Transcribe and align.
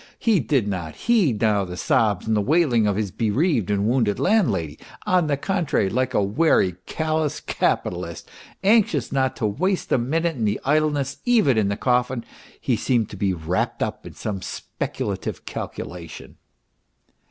He 0.17 0.39
did 0.39 0.67
not 0.67 0.95
heed 0.95 1.39
now 1.41 1.63
the 1.63 1.77
sobs 1.77 2.25
and 2.25 2.47
wailing 2.47 2.87
of 2.87 2.95
his 2.95 3.11
bereaved 3.11 3.69
and 3.69 3.85
wounded 3.85 4.17
landlady. 4.19 4.79
On 5.05 5.27
the 5.27 5.37
contrary, 5.37 5.91
like 5.91 6.15
a 6.15 6.23
wary, 6.23 6.73
callous 6.87 7.39
capitalist, 7.39 8.27
anxious 8.63 9.11
not 9.11 9.35
to 9.35 9.45
waste 9.45 9.91
a 9.91 9.99
minute 9.99 10.37
in 10.37 10.57
idleness 10.65 11.17
even 11.23 11.55
in 11.55 11.67
the 11.67 11.77
coffin, 11.77 12.25
he 12.59 12.75
seemed 12.75 13.11
to 13.11 13.15
be 13.15 13.31
wrapped 13.31 13.83
up 13.83 14.03
in 14.07 14.13
some 14.13 14.41
speculative 14.41 15.45
calcula 15.45 16.09
tion. 16.09 16.37